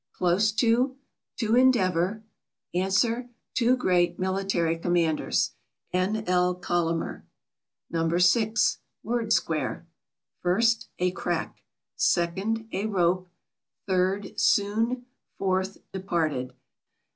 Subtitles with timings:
[0.13, 0.95] Close to.
[1.37, 2.23] To endeavor.
[2.73, 5.51] Answer two great military commanders.
[5.93, 6.23] N.
[6.25, 6.55] L.
[6.55, 7.23] COLLAMER.
[7.91, 8.09] No.
[8.17, 8.79] 6.
[9.03, 9.85] WORD SQUARE.
[10.41, 11.57] First, a crack.
[11.95, 13.29] Second, a rope.
[13.85, 15.05] Third, soon.
[15.37, 16.53] Fourth, departed.